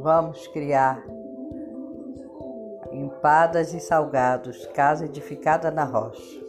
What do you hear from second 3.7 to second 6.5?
e salgados, casa edificada na rocha.